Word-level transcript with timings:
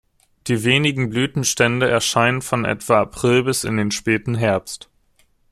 Die 0.47 0.63
wenigen 0.63 1.11
Blütenstände 1.11 1.87
erscheinen 1.87 2.41
von 2.41 2.65
etwa 2.65 3.01
April 3.01 3.43
bis 3.43 3.63
in 3.63 3.77
den 3.77 3.91
späten 3.91 4.33
Herbst. 4.33 4.89